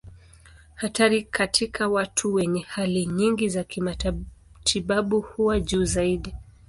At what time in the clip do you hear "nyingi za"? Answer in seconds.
3.05-3.63